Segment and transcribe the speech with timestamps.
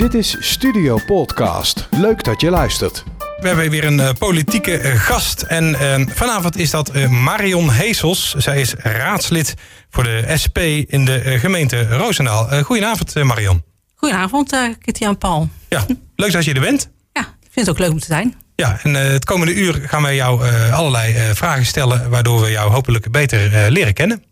[0.00, 1.88] Dit is Studio Podcast.
[1.90, 3.04] Leuk dat je luistert.
[3.40, 5.42] We hebben weer een uh, politieke uh, gast.
[5.42, 8.34] En uh, vanavond is dat Marion Heesels.
[8.34, 9.54] Zij is raadslid
[9.90, 12.62] voor de SP in de gemeente Roosendaal.
[12.62, 13.62] goedenavond, Marion.
[13.94, 15.48] Goedenavond, Kitty Paul.
[15.68, 15.86] Ja,
[16.16, 16.90] leuk dat je er bent.
[17.12, 18.34] Ja, ik vind het ook leuk om te zijn.
[18.56, 22.10] Ja, en het komende uur gaan wij jou allerlei vragen stellen...
[22.10, 24.24] waardoor we jou hopelijk beter leren kennen.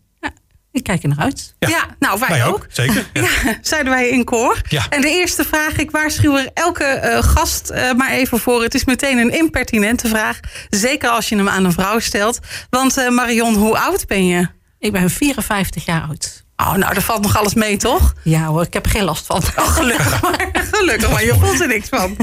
[0.71, 1.55] Ik kijk er naar uit.
[1.59, 2.65] Ja, nou wij, ook.
[2.69, 3.05] Zeker.
[3.13, 3.27] Ja.
[3.61, 4.61] zeiden wij in koor.
[4.67, 4.85] Ja.
[4.89, 8.63] En de eerste vraag, ik waarschuw er elke uh, gast uh, maar even voor.
[8.63, 10.39] Het is meteen een impertinente vraag.
[10.69, 12.39] Zeker als je hem aan een vrouw stelt.
[12.69, 14.47] Want uh, Marion, hoe oud ben je?
[14.79, 16.43] Ik ben 54 jaar oud.
[16.57, 18.13] Oh, nou, daar valt nog alles mee, toch?
[18.23, 19.41] Ja hoor, ik heb er geen last van.
[19.55, 20.49] Oh, gelukkig maar.
[20.71, 22.17] Gelukkig maar, je voelt er niks van.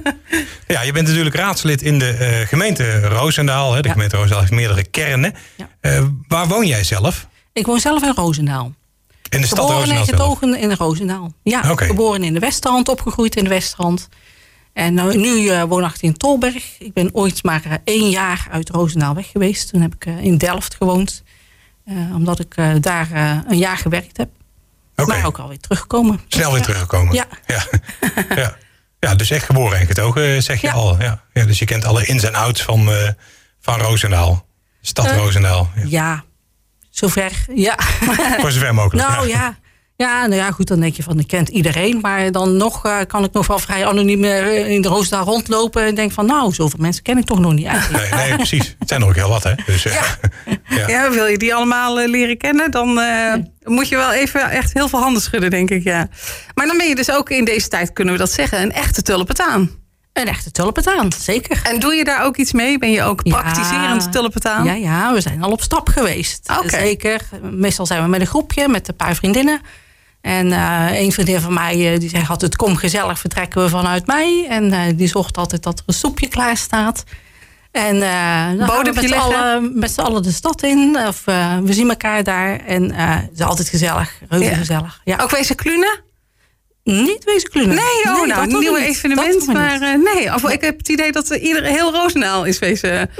[0.66, 3.74] ja, je bent natuurlijk raadslid in de gemeente Roosendaal.
[3.74, 3.80] Hè.
[3.80, 3.92] De ja.
[3.92, 5.34] gemeente Roosendaal heeft meerdere kernen.
[5.56, 5.68] Ja.
[6.28, 7.27] waar woon jij zelf?
[7.52, 8.72] Ik woon zelf in Roosendaal.
[9.28, 11.32] In de stad geboren Roosendaal en getogen in Roosendaal.
[11.42, 11.86] Ja, okay.
[11.86, 14.08] geboren in de Westrand, opgegroeid in de Westrand.
[14.72, 16.78] En nu, nu uh, woonachtig in Tolberg.
[16.78, 19.70] Ik ben ooit maar uh, één jaar uit Roosendaal weg geweest.
[19.70, 21.22] Toen heb ik uh, in Delft gewoond.
[22.14, 23.08] omdat ik daar
[23.46, 24.28] een jaar gewerkt heb.
[24.96, 25.16] Okay.
[25.16, 26.20] Maar ook alweer teruggekomen.
[26.28, 27.14] Snel weer teruggekomen?
[27.14, 27.26] Ja.
[27.46, 27.64] Ja,
[28.34, 28.56] ja.
[29.00, 30.72] ja dus echt geboren en getogen, zeg je ja.
[30.72, 31.00] al.
[31.00, 31.22] Ja.
[31.32, 31.44] ja.
[31.44, 32.90] dus je kent alle ins en outs van,
[33.60, 34.46] van Roosendaal.
[34.80, 35.70] Stad Roosendaal.
[35.84, 36.24] Ja.
[36.98, 37.78] Zover, ja.
[38.40, 39.08] Voor zover mogelijk.
[39.08, 39.58] Nou ja.
[39.96, 41.98] Ja, nou ja, goed, dan denk je van, ik kent iedereen.
[42.00, 45.82] Maar dan nog uh, kan ik nog wel vrij anoniem uh, in de Roosendaal rondlopen.
[45.82, 48.10] En denk van, nou, zoveel mensen ken ik toch nog niet eigenlijk.
[48.10, 48.76] Nee, nee precies.
[48.78, 49.52] Het zijn er ook heel wat, hè.
[49.66, 50.02] Dus, uh, ja.
[50.76, 50.88] ja.
[50.88, 51.10] ja.
[51.10, 53.52] wil je die allemaal leren kennen, dan nee.
[53.64, 56.08] moet je wel even echt heel veel handen schudden, denk ik, ja.
[56.54, 59.02] Maar dan ben je dus ook in deze tijd, kunnen we dat zeggen, een echte
[59.02, 59.70] tulpetaan.
[60.18, 61.60] Een echte tulpetaan, zeker.
[61.62, 62.78] En doe je daar ook iets mee?
[62.78, 64.64] Ben je ook praktiserend ja, tulpetaan?
[64.64, 66.50] Ja, ja, we zijn al op stap geweest.
[66.64, 66.80] Okay.
[66.80, 67.28] Zeker.
[67.42, 69.60] Meestal zijn we met een groepje, met een paar vriendinnen.
[70.20, 74.06] En uh, een vriendin van mij uh, die zegt altijd: Kom gezellig, vertrekken we vanuit
[74.06, 74.46] mij.
[74.48, 77.04] En uh, die zorgt altijd dat er een soepje klaar staat.
[77.70, 80.98] En uh, dan gaan we met z'n allen, de stad in.
[81.06, 81.24] Of
[81.64, 82.60] we zien elkaar daar.
[82.60, 84.56] En het is altijd gezellig, reuze ja.
[84.56, 85.00] gezellig.
[85.04, 85.18] Ja.
[85.20, 86.06] Ook wezen klunen?
[86.92, 87.74] Niet wezen klunen.
[87.74, 89.46] Nee, oh, nee, nou, een nieuw evenement.
[89.46, 93.10] Maar uh, nee, of ik heb het idee dat ieder heel Roosendaal is wezen.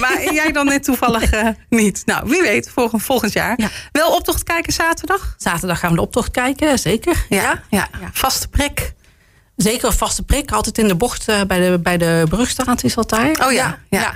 [0.00, 2.02] Maar jij dan net toevallig uh, niet.
[2.04, 3.54] Nou, wie weet, volgend, volgend jaar.
[3.56, 3.68] Ja.
[3.92, 5.34] Wel optocht kijken zaterdag?
[5.38, 7.26] Zaterdag gaan we de optocht kijken, zeker.
[7.28, 7.62] Ja, ja.
[7.70, 7.88] ja.
[8.00, 8.10] ja.
[8.12, 8.92] vaste prik.
[9.56, 10.52] Zeker een vaste prik.
[10.52, 13.46] Altijd in de bocht uh, bij, de, bij de brugstraat is dat daar.
[13.46, 14.12] Oh ja, ja.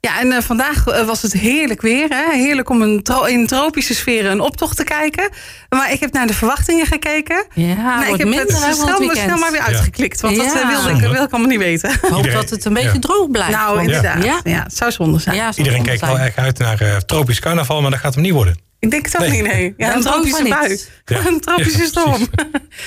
[0.00, 0.20] Ja.
[0.20, 2.08] En uh, vandaag uh, was het heerlijk weer.
[2.08, 2.36] Hè?
[2.36, 5.28] Heerlijk om een tro in tropische sferen een optocht te kijken.
[5.68, 7.46] Maar ik heb naar de verwachtingen gekeken.
[7.54, 10.20] Ja, nou, ik heb minder het snel, snel maar weer uitgeklikt.
[10.20, 10.44] Want ja.
[10.44, 11.90] dat uh, wilde, ik, wil ik allemaal niet weten.
[11.90, 13.52] Ik hoop dat het een beetje droog blijft.
[13.52, 14.24] Nou, inderdaad.
[14.24, 14.40] Ja.
[14.44, 15.36] ja, het zou zonde zijn.
[15.36, 18.32] Ja, zou Iedereen kijkt wel erg uit naar tropisch carnaval, maar dat gaat hem niet
[18.32, 18.69] worden.
[18.80, 19.30] Ik denk het ook Nee.
[19.42, 19.74] niet, nee.
[19.76, 20.68] Ja, Ja, een tropische bui.
[20.68, 20.90] niet.
[21.04, 21.26] Ja.
[21.26, 22.28] Een tropische storm.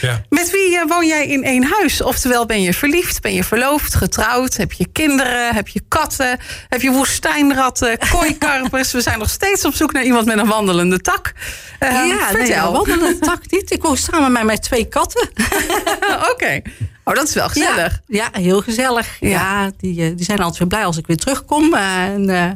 [0.01, 0.21] Ja.
[0.29, 2.01] Met wie eh, woon jij in één huis?
[2.01, 4.57] Oftewel, ben je verliefd, ben je verloofd, getrouwd?
[4.57, 5.55] Heb je kinderen?
[5.55, 6.39] Heb je katten?
[6.69, 8.91] Heb je woestijnratten, kooikarpers?
[8.91, 11.33] We zijn nog steeds op zoek naar iemand met een wandelende tak.
[11.79, 12.85] Eh, ja, vertel.
[12.85, 13.71] nee, een tak niet.
[13.71, 15.29] Ik woon samen met mijn twee katten.
[16.31, 16.61] Oké.
[17.03, 18.01] Oh, dat is wel gezellig.
[18.07, 19.17] Ja, ja heel gezellig.
[19.19, 19.29] Ja.
[19.29, 21.73] Ja, die, eh, die zijn altijd weer blij als ik weer terugkom.
[21.73, 22.51] En eh,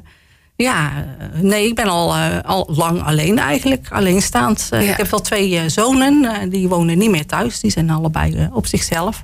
[0.57, 3.87] ja, nee, ik ben al, eh, al lang alleen eigenlijk.
[3.91, 4.67] Alleenstaand.
[4.71, 4.91] Eh, Ja.
[4.91, 6.25] Ik heb wel twee eh, zonen.
[6.25, 7.59] eh, die wonen niet meer thuis.
[7.59, 9.23] Die zijn allebei op zichzelf.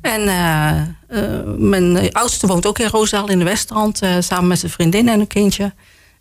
[0.00, 4.00] En eh, eh, mijn oudste woont ook in Roosendaal in de Westrand.
[4.02, 5.72] eh, samen met zijn vriendin en een kindje.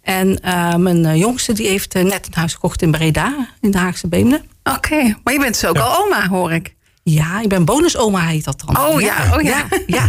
[0.02, 3.48] En eh, mijn jongste die heeft net een huis gekocht in Breda.
[3.62, 4.42] In de Haagse Beemden.
[4.64, 5.82] Oké, maar je bent dus ook Ja.
[5.82, 6.76] al oma, hoor ik.
[7.04, 8.78] Ja, ik ben bonusoma heet dat dan.
[8.80, 9.66] Oh ja, oh ja.
[9.70, 10.06] Ja, ja.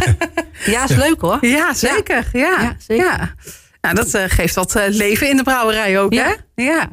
[0.65, 1.37] ja is leuk hoor.
[1.45, 2.29] Ja, zeker.
[2.33, 3.35] Ja, Ja, zeker.
[3.85, 3.91] Ja.
[3.93, 6.35] Nou, dat eh, geeft wat eh, leven in de brouwerij ook, Ja.
[6.55, 6.63] hè?
[6.63, 6.89] Ja.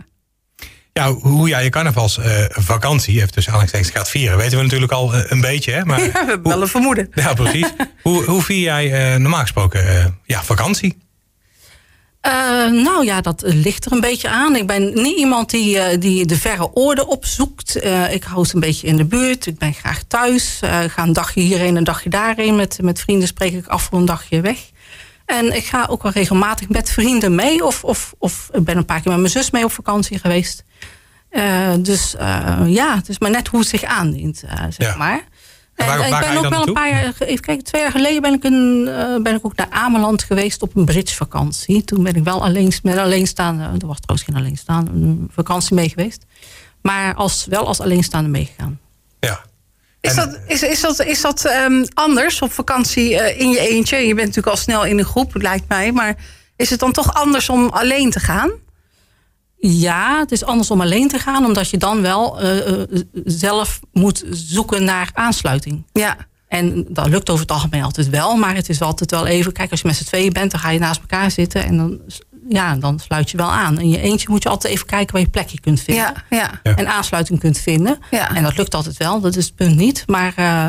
[0.92, 5.20] Ja, hoe jij je carnavalsvakantie, even tussen aanhalingstekens, gaat vieren, weten we natuurlijk al eh,
[5.30, 5.72] een beetje.
[5.72, 5.84] Hè?
[5.84, 7.10] Maar, ja, we hebben wel een vermoeden.
[7.14, 7.72] ja, precies.
[8.02, 10.98] hoe, hoe vier jij eh, normaal gesproken eh, ja, vakantie?
[12.20, 12.32] Eh,
[12.70, 14.56] nou ja, dat ligt er een beetje aan.
[14.56, 17.76] Ik ben niet iemand die, eh, die de verre oorden opzoekt.
[17.76, 19.46] Eh, ik hou het een beetje in de buurt.
[19.46, 20.58] Ik ben graag thuis.
[20.60, 22.56] Eh, ga een dagje hierheen, een dagje daarheen.
[22.56, 24.58] Met, met vrienden spreek ik af voor een dagje weg.
[25.32, 27.64] En ik ga ook wel regelmatig met vrienden mee.
[27.64, 30.64] Of, of, of ik ben een paar keer met mijn zus mee op vakantie geweest.
[31.28, 34.96] Eh, dus eh, ja, het is maar net hoe het zich aandient, eh, zeg Ja.
[34.96, 35.24] maar.
[35.74, 37.90] En waar- En waar ik ben ook wel een paar jaar, even kijken, twee jaar
[37.90, 38.84] geleden ben ik, een,
[39.22, 41.84] ben ik ook naar Ameland geweest op een bridgevakantie.
[41.84, 45.88] Toen ben ik wel alleen, met alleenstaande, er was trouwens geen alleenstaande, een vakantie mee
[45.88, 46.24] geweest.
[46.82, 48.78] Maar als, wel als alleenstaande meegegaan.
[49.20, 49.40] Ja.
[50.02, 53.96] Is dat, is, is dat, is dat ehm, anders op vakantie eh, in je eentje?
[53.96, 55.92] Je bent natuurlijk al snel in een groep, lijkt mij.
[55.92, 56.16] Maar
[56.56, 58.50] is het dan toch anders om alleen te gaan?
[59.56, 62.88] Ja, het is anders om alleen te gaan, omdat je dan wel eh, eh,
[63.24, 65.84] zelf moet zoeken naar aansluiting.
[65.92, 66.16] Ja.
[66.48, 69.52] En dat lukt over het algemeen altijd wel, maar het is altijd wel even.
[69.52, 72.00] Kijk, als je met z'n tweeën bent, dan ga je naast elkaar zitten en dan,
[72.48, 73.78] ja, dan sluit je wel aan.
[73.80, 76.04] In je eentje moet je altijd even kijken waar je plekje kunt vinden.
[76.04, 76.50] Ja, ja.
[76.62, 76.74] Ja.
[76.76, 77.98] En aansluiting kunt vinden.
[78.10, 78.34] Ja.
[78.34, 80.02] En dat lukt altijd wel, dat is het punt niet.
[80.06, 80.68] Maar eh,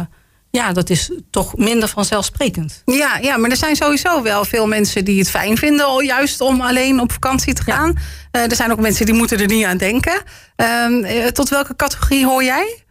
[0.51, 2.81] ja, dat is toch minder vanzelfsprekend.
[2.85, 6.41] Ja, ja, maar er zijn sowieso wel veel mensen die het fijn vinden, al juist
[6.41, 7.75] om alleen op vakantie te Ja.
[7.75, 7.97] gaan.
[8.31, 10.21] Eh, er zijn ook mensen die moeten er niet aan denken.
[10.55, 12.82] Ehm, eh, tot welke categorie hoor jij?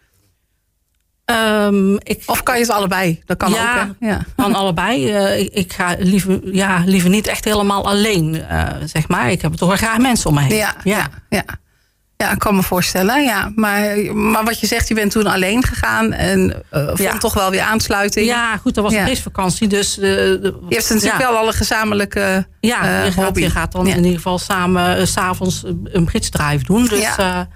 [1.25, 3.23] Ehm, ik, Of kan je het allebei?
[3.27, 3.83] Dat kan Ja.
[3.83, 3.95] ook.
[4.01, 4.07] hè?
[4.09, 4.21] Ja.
[4.37, 5.11] Van allebei.
[5.13, 9.31] Eh, ik, ik ga liever, ja, liever niet echt helemaal alleen, eh, zeg maar.
[9.31, 10.57] Ik heb toch wel graag mensen om me heen.
[10.57, 11.45] Ja, ja, ja.
[12.17, 13.23] Ja, ik kan me voorstellen.
[13.23, 13.53] Ja.
[13.55, 17.19] Maar, maar wat je zegt, je bent toen alleen gegaan en eh, vond Ja.
[17.19, 18.27] toch wel weer aansluiting.
[18.27, 19.69] Ja, goed, dat was een feestvakantie.
[19.69, 23.41] Dus, Je hebt natuurlijk wel alle gezamenlijke Ja, je, gaat, hobby.
[23.41, 26.85] je gaat dan in ieder geval samen s s'avonds een britsdrive doen.
[26.87, 27.49] Dus Ja.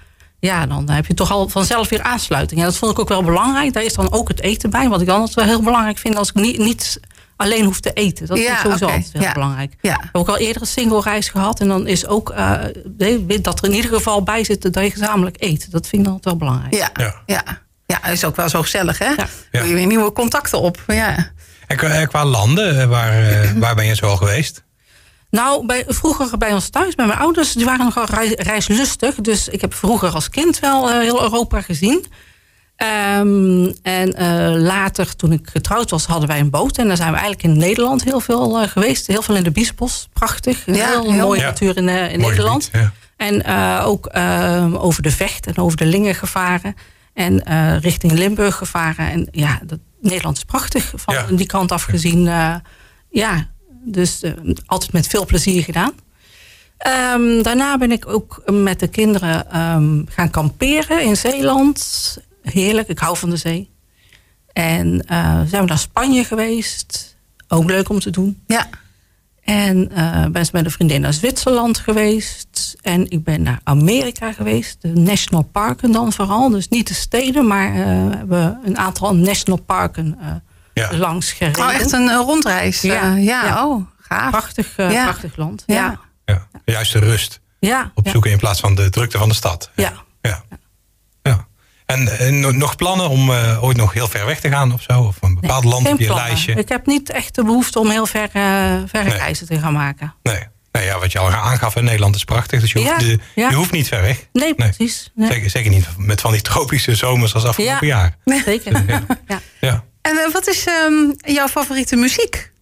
[0.47, 0.67] Ja.
[0.67, 2.61] dan heb je toch al vanzelf weer aansluiting.
[2.61, 3.73] En dat vond ik ook wel belangrijk.
[3.73, 4.89] Daar is dan ook het eten bij.
[4.89, 7.01] Wat ik dan altijd wel heel belangrijk vind als ik niet, niet
[7.37, 8.27] alleen hoef te eten.
[8.27, 9.33] Dat Ja, ik sowieso altijd heel Ja.
[9.33, 9.75] belangrijk.
[9.81, 9.95] Ja.
[9.95, 11.61] Ik heb ook al eerder een single reis gehad.
[11.61, 12.53] En dan is ook eh,
[13.41, 15.71] dat er in ieder geval bij zit dat je gezamenlijk eet.
[15.71, 16.75] Dat vind ik dan altijd wel belangrijk.
[16.75, 17.15] Ja, ja.
[17.27, 17.43] Ja.
[17.87, 18.07] ja.
[18.07, 19.09] is ook wel zo gezellig, hè?
[19.09, 19.27] Ja.
[19.51, 19.61] Ja.
[19.61, 20.83] Doe je weer nieuwe contacten op.
[20.87, 21.31] Ja.
[21.67, 23.15] En qua, eh, landen, eh, waar,
[23.59, 24.65] waar ben je zo al geweest?
[25.37, 29.15] Nou, bij, vroeger bij ons thuis, bij mijn ouders, die waren nogal rei- reislustig.
[29.15, 32.05] Dus ik heb vroeger als kind wel eh, heel Europa gezien.
[32.77, 36.79] Ehm, en eh, later, toen ik getrouwd was, hadden wij een boot.
[36.79, 39.07] En daar zijn we eigenlijk in Nederland heel veel eh, geweest.
[39.07, 40.63] Heel veel in de Biesbos, prachtig.
[40.67, 41.47] Ja, heel, heel- mooie Ja.
[41.47, 42.65] natuur in, in Mooi Nederland.
[42.65, 42.93] gebied, ja.
[43.17, 46.75] En eh, ook eh, over de Vecht en over de Lingen gevaren.
[47.15, 49.11] En eh, richting Limburg gevaren.
[49.11, 51.27] En ja, dat, Nederland is prachtig van Ja.
[51.31, 52.27] die kant af gezien.
[52.29, 52.55] eh,
[53.11, 53.47] ja,
[53.87, 54.33] dus eh,
[54.67, 55.93] altijd met veel plezier gedaan.
[56.79, 62.19] Ehm, daarna ben ik ook met de kinderen ehm, gaan kamperen in Zeeland.
[62.43, 63.71] Heerlijk, ik hou van de zee.
[64.53, 67.17] En eh, zijn we naar Spanje geweest.
[67.49, 68.43] Ook leuk om te doen.
[68.47, 68.69] Ja.
[69.43, 72.77] En eh ben eens met een vriendin naar Zwitserland geweest.
[72.81, 74.77] En ik ben naar Amerika geweest.
[74.81, 76.51] De national parken dan vooral.
[76.51, 80.19] Dus niet de steden, maar we hebben een aantal national parken
[80.83, 80.97] Ja.
[80.97, 81.63] langs gereden.
[81.65, 82.81] Oh, echt een eh, rondreis.
[82.81, 82.95] Ja.
[82.95, 83.45] Ja, ja.
[83.45, 83.67] Ja.
[83.67, 84.31] oh, gaaf.
[84.31, 85.03] Prachtig, eh, Ja.
[85.05, 85.63] prachtig land.
[85.67, 85.75] Ja.
[85.75, 86.47] Ja, Ja.
[86.65, 87.91] De juiste rust ja.
[87.95, 89.71] opzoeken in plaats van de drukte van de stad.
[89.75, 89.93] Ja.
[90.23, 90.43] Ja.
[91.23, 91.47] ja.
[91.87, 94.83] En, eh, no- nog plannen om eh, ooit nog heel ver weg te gaan of
[94.83, 95.01] zo?
[95.01, 96.27] Of een bepaald Nee, land op je plannen.
[96.27, 96.55] lijstje?
[96.55, 98.43] Ik heb niet echt de behoefte om heel ver, eh
[98.87, 99.17] verre Nee.
[99.19, 100.15] reizen te gaan maken.
[100.23, 100.43] Nee.
[100.73, 102.61] nee ja, wat je al aangaf, in Nederland is prachtig.
[102.61, 103.49] Dus je hoeft, Ja, de- ja.
[103.49, 104.27] je hoeft niet ver weg.
[104.33, 105.11] Nee, precies.
[105.15, 105.31] Nee.
[105.33, 108.13] Zeker, zeker niet met van die tropische zomers als afgelopen Ja.
[108.25, 108.43] jaar.
[108.45, 108.85] Zeker.
[109.61, 109.85] ja.
[110.09, 112.55] En eh, wat is ehm, jouw favoriete muziek?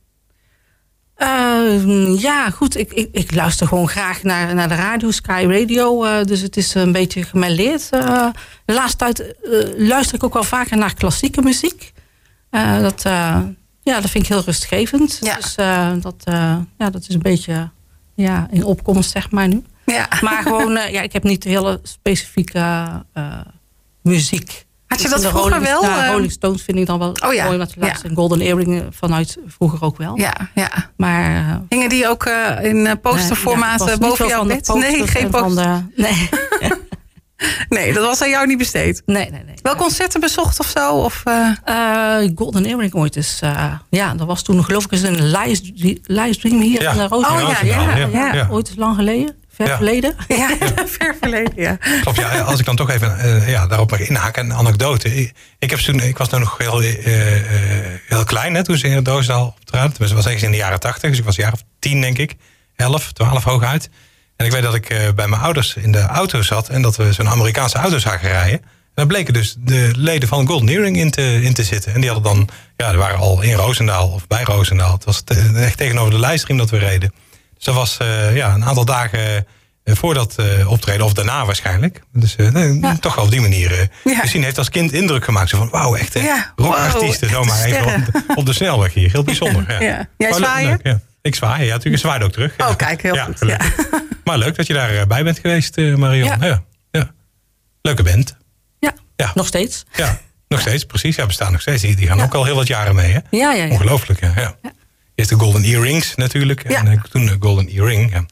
[1.15, 2.77] Eh, ja, goed.
[2.77, 6.05] Ik, ik, ik luister gewoon graag naar, naar de radio, Sky Radio.
[6.05, 7.89] eh, dus het is een beetje gemêleerd.
[7.91, 8.27] Eh,
[8.65, 9.35] de laatste tijd
[9.77, 11.93] luister ik ook wel vaker naar klassieke muziek.
[12.81, 13.03] Dat,
[13.83, 15.19] ja, dat vind ik heel rustgevend.
[15.23, 15.35] Ja.
[15.37, 15.55] Dus
[16.03, 16.23] dat,
[16.79, 17.71] ja, dat is een beetje
[18.15, 19.63] ja, in opkomst, zeg maar nu.
[19.87, 20.09] Ja.
[20.21, 22.87] Maar gewoon, ja, ik heb niet hele specifieke
[24.03, 24.64] muziek.
[24.95, 26.11] Had je Ik dat vroeger Rolling, wel, Ja, eh?
[26.13, 27.81] Rolling Stones vind ik dan wel Oh ja, mooi te ja.
[27.87, 28.17] luisteren.
[28.17, 30.19] Golden Earring eh, vanuit vroeger ook wel.
[30.19, 30.71] Ja, ja.
[30.97, 34.75] Maar eh, Hingen die ook eh, in eh, posterformaat Nee, ja, eh, boven jouw bed?
[34.75, 35.85] Nee, geen en poster.
[35.97, 36.29] de- Nee.
[37.69, 39.03] Nee, dat was aan jou niet besteed.
[39.07, 39.55] nee, nee, nee.
[39.63, 40.93] Wel concerten bezocht of zo?
[40.95, 43.39] Of, eh, Eh, Golden Earring ooit is.
[43.43, 45.31] eh, ja, dat was toen geloof ik eens een
[46.07, 46.91] livestream hier Ja.
[46.91, 47.43] in de Roosendaal.
[47.51, 48.35] Oh, ja, ja, ja.
[48.35, 48.49] ja.
[48.51, 49.37] Ooit is lang geleden.
[49.55, 49.77] Ver Ja.
[49.77, 50.15] verleden.
[50.29, 50.57] ja,
[50.99, 51.79] ver verleden, ja.
[52.01, 55.15] Klopt, ja, als ik dan toch even eh, ja, daarop mag inhaken, een anekdote.
[55.17, 58.77] Ik, ik, heb toen, ik was toen nog heel, eh, eh, heel klein hè, toen
[58.79, 59.91] ze in het Roosendaal optraden.
[59.99, 62.01] Dus dat was ergens in de jaren tachtig, dus ik was een jaar of tien
[62.01, 62.35] denk ik.
[62.77, 63.91] Elf, twaalf hooguit.
[64.37, 66.97] En ik weet dat ik eh, bij mijn ouders in de auto zat en dat
[66.97, 68.61] we zo'n Amerikaanse auto zagen rijden.
[68.61, 71.95] En daar bleken dus de leden van Golden Earring in te, in te zitten.
[71.95, 74.93] En die hadden dan, ja, die waren al in Roosendaal of bij Roosendaal.
[74.93, 77.13] Het was te- echt tegenover de livestream dat we reden.
[77.55, 79.47] Dus dat was eh, ja, een aantal dagen
[79.85, 82.01] eh, voordat eh, optreden, of daarna waarschijnlijk.
[82.13, 82.97] Dus eh, nee, Ja.
[83.01, 83.73] toch wel op die manier.
[83.73, 84.19] eh Ja.
[84.21, 85.49] Misschien heeft als kind indruk gemaakt.
[85.49, 87.29] Zo van, wauw, echt Ja, rockartiesten.
[87.33, 89.11] wow, zomaar even op de, op de snelweg hier.
[89.11, 89.65] Heel bijzonder.
[89.73, 89.81] Ja.
[89.81, 90.09] Ja.
[90.19, 90.69] Jij zwaaien?
[90.71, 91.01] leuk, ja.
[91.23, 91.69] Ik zwaai, ja.
[91.69, 92.55] Natuurlijk, ik zwaaide ook terug.
[92.57, 92.69] Ja.
[92.69, 93.41] Oh, kijk, heel goed.
[94.25, 96.29] Maar leuk dat je daarbij bent geweest, eh, Marion.
[96.29, 96.37] Ja.
[96.47, 96.63] Ja.
[96.91, 97.11] Ja.
[97.83, 98.37] Leuke band.
[98.79, 99.31] Ja, Ja.
[99.35, 99.85] nog steeds.
[99.95, 100.19] Ja,
[100.49, 101.17] nog steeds, precies.
[101.17, 101.83] Ja, bestaan nog steeds.
[101.83, 103.19] Die, die gaan ook al heel wat jaren mee, hè?
[103.31, 103.71] Ja, ja, ja.
[103.71, 104.55] Ongelooflijk, ja.
[105.15, 106.65] Eerst de Golden Earrings natuurlijk.
[106.65, 106.85] En Ja.
[106.93, 108.13] eh, toen de Golden Earring.
[108.13, 108.25] Ja.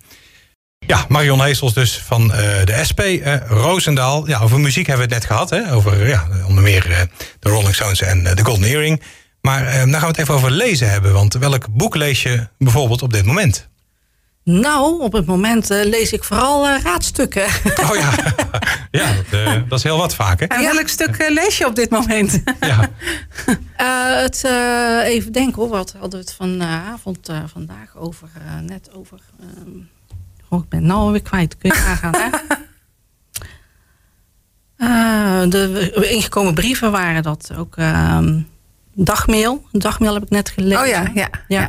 [0.78, 3.00] ja, Marion Heesels dus van eh, de SP.
[3.00, 4.28] eh Roosendaal.
[4.28, 5.50] Ja, over muziek hebben we het net gehad.
[5.50, 5.72] Hè?
[5.74, 7.00] Over ja, onder meer eh,
[7.38, 9.02] de Rolling Stones en eh, de Golden Earring.
[9.40, 11.12] Maar eh, dan gaan we het even over lezen hebben.
[11.12, 13.68] Want welk boek lees je bijvoorbeeld op dit moment?
[14.44, 17.44] Nou, op het moment eh, lees ik vooral eh, raadstukken.
[17.90, 18.10] Oh ja,
[19.00, 20.46] ja dat, eh, dat is heel wat vaak, hè?
[20.46, 22.42] En welk stuk lees je op dit moment?
[22.60, 22.88] Ja.
[23.76, 28.28] Eh, het, eh, even denken hoor, wat hadden we het vanavond eh, vandaag over?
[28.62, 29.18] net over.
[29.40, 29.70] ehm,
[30.48, 31.58] oh, ik ben nou alweer kwijt.
[31.58, 32.28] Kun je nagaan, hè?
[35.48, 37.76] De ingekomen brieven waren dat ook.
[37.76, 38.40] ehm,
[38.94, 39.66] dagmail.
[39.72, 40.80] Dagmail heb ik net gelezen.
[40.80, 41.28] Oh ja, ja.
[41.48, 41.60] Ja.
[41.60, 41.68] ja.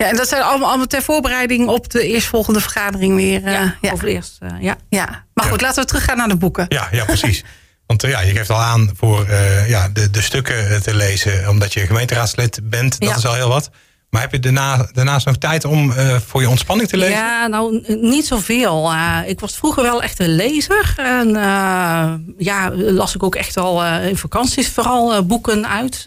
[0.00, 3.44] Ja, en dat zijn allemaal, allemaal ter voorbereiding op de eerstvolgende vergadering weer.
[3.44, 3.92] eh, Ja, ja.
[3.92, 4.44] over de eerste.
[4.44, 4.76] eh, ja.
[4.88, 5.24] ja.
[5.34, 6.66] Maar goed, laten we teruggaan naar de boeken.
[6.68, 7.44] Ja, ja, precies.
[7.86, 10.94] Want eh, ja, je geeft al aan voor eh, ja, de, de stukken eh, te
[10.94, 13.00] lezen, omdat je gemeenteraadslid bent.
[13.00, 13.16] Dat Ja.
[13.16, 13.70] is al heel wat.
[14.10, 17.14] Maar heb je daarna, daarnaast nog tijd om eh, voor je ontspanning te lezen?
[17.16, 18.90] Ja, nou, niet zoveel.
[18.92, 20.94] Eh, ik was vroeger wel echt een lezer.
[20.96, 26.06] En eh, ja, las ik ook echt al eh, in vakanties vooral eh, boeken uit.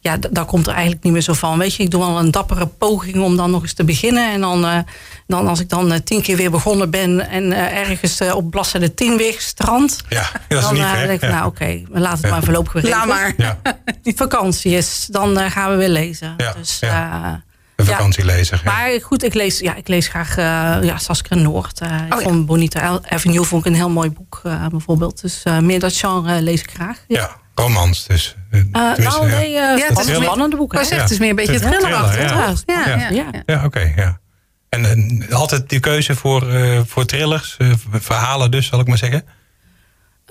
[0.00, 1.58] Ja, daar komt er eigenlijk niet meer zo van.
[1.58, 4.32] Weet je, ik doe wel een dappere poging om dan nog eens te beginnen.
[4.32, 4.78] En dan, eh,
[5.26, 7.28] dan als ik dan eh, tien keer weer begonnen ben...
[7.28, 10.00] en eh, ergens op bladzijde tien weer gestrand...
[10.08, 11.28] Ja, dat is dan denk ik, Ja.
[11.28, 13.34] nou oké, we laten het maar voorlopig weer Laat maar.
[13.36, 13.58] Ja,
[14.02, 16.34] Die vakantie is, dan gaan we weer lezen.
[16.36, 17.42] Ja, Dus, ja.
[17.78, 17.96] Eh, een ja.
[17.96, 18.60] vakantielezer.
[18.64, 18.72] ja.
[18.72, 20.44] maar goed, ik lees, ja, ik lees graag uh,
[20.82, 21.80] ja, Saskia Noord.
[21.82, 22.20] Uh, ik ja.
[22.20, 25.20] vond Bonita Avenue vond ik een heel mooi boek uh, bijvoorbeeld.
[25.20, 26.98] Dus uh, meer dat genre lees ik graag.
[27.08, 28.36] Ja, romans dus.
[28.50, 28.62] Uh,
[28.96, 30.80] nou nee, uh, Ja, het is spannende boeken.
[30.80, 32.30] Ik zegt, het is meer een beetje thrillerachtig.
[32.30, 32.86] Ja, ja.
[32.86, 33.42] ja, ja, ja.
[33.46, 34.20] ja oké, ja.
[34.68, 38.98] En, en altijd die keuze voor, uh, voor thrillers, uh, verhalen dus, zal ik maar
[38.98, 39.24] zeggen?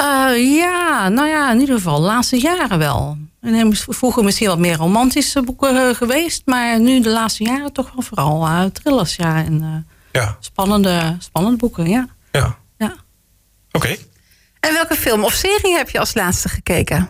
[0.02, 3.18] Uh, ja, nou ja, in ieder geval de laatste jaren wel.
[3.42, 8.02] En vroeger misschien wat meer romantische boeken geweest, maar nu de laatste jaren toch wel
[8.02, 9.44] vooral uh, thrillers, ja.
[9.44, 10.38] En uh, ja.
[10.40, 12.08] Spannende, spannende boeken, ja.
[12.32, 12.58] Ja.
[12.78, 12.96] ja.
[13.72, 13.78] Oké.
[13.78, 14.00] Okay.
[14.60, 17.10] En welke film of serie heb je als laatste gekeken?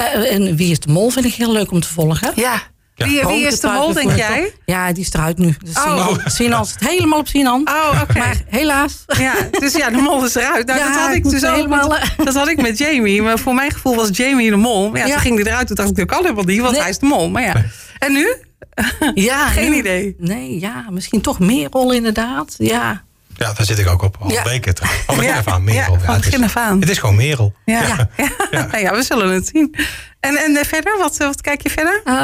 [0.00, 2.32] Uh, en Wie is de Mol vind ik heel leuk om te volgen.
[2.34, 2.62] Ja.
[3.10, 3.26] Ja.
[3.26, 4.52] Wie, wie is de mol, denk jij?
[4.64, 5.56] Ja, die is eruit nu.
[5.64, 6.16] Dus oh.
[6.24, 7.68] Sinan zit helemaal op Sinan.
[7.68, 8.02] Oh, oké.
[8.02, 8.22] Okay.
[8.22, 9.04] Maar helaas.
[9.06, 10.66] Ja, dus ja, de mol is eruit.
[10.66, 11.54] Nou, ja, dat had ik dus ook.
[11.54, 11.88] helemaal...
[11.88, 13.22] Met, dat had ik met Jamie.
[13.22, 14.90] Maar voor mijn gevoel was Jamie de mol.
[14.90, 15.12] Maar ja, ja.
[15.12, 15.66] toen ging die eruit.
[15.66, 16.80] Toen dacht ik, dat kan helemaal niet, want nee.
[16.80, 17.28] hij is de mol.
[17.28, 17.64] Maar ja.
[17.98, 18.34] En nu?
[19.14, 20.16] Ja, Geen nu, idee.
[20.18, 22.54] Nee, ja, misschien toch meer rol inderdaad.
[22.58, 23.04] Ja.
[23.36, 24.16] Ja, daar zit ik ook op.
[24.20, 24.42] Al ja.
[24.42, 25.06] weken trouwens.
[25.06, 25.92] Al begin af aan, Merel.
[25.92, 26.80] Ja, van begin af aan.
[26.80, 27.54] Het is gewoon Merel.
[27.64, 28.08] Ja, ja.
[28.50, 28.78] ja.
[28.78, 28.94] ja.
[28.94, 29.74] we zullen het zien.
[30.22, 32.02] En, en verder, wat, wat kijk je verder?
[32.04, 32.14] Uh,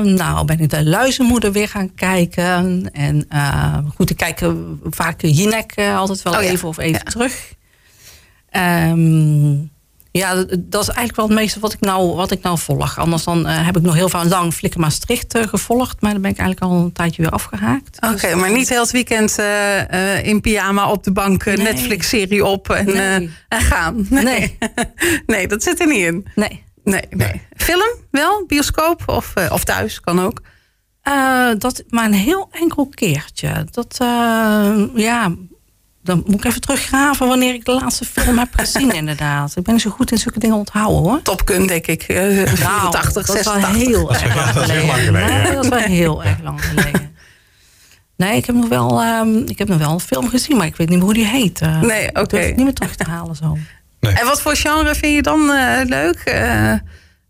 [0.00, 2.90] nou, ben ik de luizenmoeder weer gaan kijken.
[2.92, 4.40] En uh, goed, ik kijk
[4.90, 6.68] vaak Jinek altijd wel oh, even ja.
[6.68, 7.54] of even terug.
[8.50, 9.70] Um,
[10.16, 12.98] ja, dat is eigenlijk wel het meeste wat ik nou, wat ik nou volg.
[12.98, 16.00] Anders dan uh, heb ik nog heel veel lang Flikker Maastricht uh, gevolgd.
[16.00, 17.96] Maar dan ben ik eigenlijk al een tijdje weer afgehaakt.
[17.96, 21.56] Oké, okay, dus, maar niet heel het weekend uh, in pyjama op de bank nee.
[21.56, 23.30] Netflix-serie op en, nee.
[23.48, 24.06] en gaan.
[24.10, 24.24] Nee.
[24.26, 24.58] Nee.
[25.26, 26.26] nee, dat zit er niet in.
[26.34, 26.64] Nee.
[26.92, 27.42] Nee, nee.
[27.56, 28.44] Film wel?
[28.46, 29.02] Bioscoop?
[29.06, 30.00] Of, uh, of thuis?
[30.00, 30.40] Kan ook.
[31.08, 33.66] Uh, dat, maar een heel enkel keertje.
[33.70, 35.34] Dat, uh, ja,
[36.02, 39.56] dan moet ik even teruggraven wanneer ik de laatste film heb gezien, inderdaad.
[39.56, 41.22] Ik ben zo goed in zulke dingen onthouden, hoor.
[41.22, 42.08] Topkun, denk ik.
[42.08, 43.34] Uh, 84, dat 86.
[43.34, 45.12] is wel heel erg lang geleden.
[45.12, 47.14] Nee, dat is wel heel erg lang geleden.
[48.16, 50.76] Nee, ik heb nog wel, um, ik heb nog wel een film gezien, maar ik
[50.76, 51.60] weet niet meer hoe die heet.
[51.62, 52.20] Uh, nee, oké.
[52.20, 52.46] Okay.
[52.46, 53.56] niet meer terug te halen zo.
[54.06, 54.14] Nee.
[54.14, 56.22] En wat voor genre vind je dan uh, leuk?
[56.24, 56.72] Uh,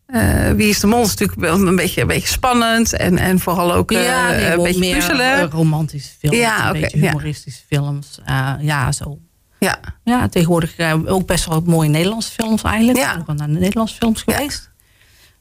[0.06, 2.92] uh, Wie is de Mol is natuurlijk een beetje, een beetje spannend.
[2.92, 5.50] En, en vooral ook uh, ja, nee, een beetje meer, puzzelen.
[5.50, 7.78] romantische films, ja, een okay, beetje humoristische ja.
[7.78, 8.18] films.
[8.28, 9.18] Uh, ja, zo.
[9.58, 9.78] Ja.
[10.04, 10.74] ja, tegenwoordig
[11.06, 12.98] ook best wel mooie Nederlandse films eigenlijk.
[12.98, 13.16] Ja.
[13.16, 14.70] Ik ben naar de Nederlandse films geweest.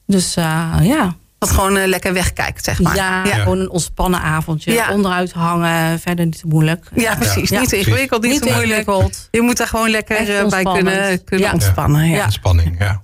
[0.06, 1.16] Dus uh, ja.
[1.50, 2.96] Gewoon uh, lekker wegkijkt, zeg maar.
[2.96, 4.72] Ja, ja, gewoon een ontspannen avondje.
[4.72, 4.92] Ja.
[4.92, 6.90] Onderuit hangen, verder niet te moeilijk.
[6.96, 7.50] Ja, precies.
[7.50, 8.88] Niet te ingewikkeld, niet, niet te moeilijk.
[8.88, 9.28] Ingewikkeld.
[9.32, 11.54] Je moet daar gewoon lekker bij kunnen, kunnen ja.
[11.54, 12.10] ontspannen.
[12.10, 12.24] Ja.
[12.24, 13.04] Ontspanning, ja.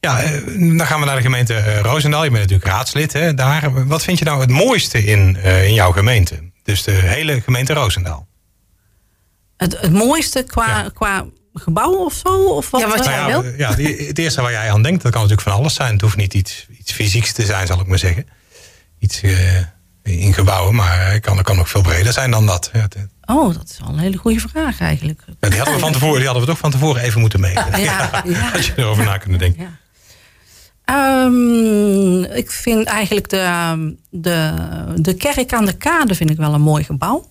[0.00, 0.20] Ja,
[0.76, 2.24] dan gaan we naar de gemeente uh, Roosendaal.
[2.24, 3.86] Je bent natuurlijk raadslid hè, daar.
[3.86, 6.52] Wat vind je nou het mooiste in, uh, in jouw gemeente?
[6.62, 8.26] Dus de hele gemeente Roosendaal.
[9.56, 10.90] Het, het mooiste qua, ja.
[10.94, 12.44] qua gebouw of zo?
[12.44, 13.52] Of wat, ja, wat jij nou wil?
[13.56, 15.92] Ja, ja, het eerste waar jij aan denkt, dat kan natuurlijk van alles zijn.
[15.92, 18.26] Het hoeft niet iets, iets fysieks te zijn, zal ik maar zeggen.
[18.98, 19.58] Iets uh,
[20.02, 22.70] in gebouwen, maar het kan, kan ook veel breder zijn dan dat.
[22.72, 25.22] Ja, het, Oh, dat is wel een hele goede vraag eigenlijk.
[25.40, 27.64] Ja, die, hadden we van tevoren, die hadden we toch van tevoren even moeten meten.
[27.70, 28.50] Ja, ja, ja.
[28.56, 29.78] Als je erover na kunnen denken.
[30.86, 31.24] Ja.
[31.24, 34.54] Um, ik vind eigenlijk de, de,
[34.94, 37.28] de kerk aan de kade vind ik wel een mooi gebouw.